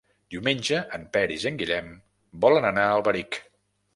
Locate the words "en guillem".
1.51-1.91